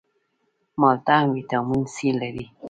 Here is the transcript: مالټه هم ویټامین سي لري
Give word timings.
مالټه 0.79 1.15
هم 1.21 1.27
ویټامین 1.35 1.83
سي 1.95 2.09
لري 2.19 2.45